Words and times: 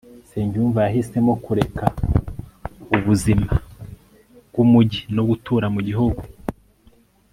nsengiyumva 0.25 0.79
yahisemo 0.87 1.33
kureka 1.45 1.85
ubuzima 2.95 3.51
bwumujyi 4.49 5.01
no 5.15 5.23
gutura 5.29 5.65
mugihugu 5.75 6.21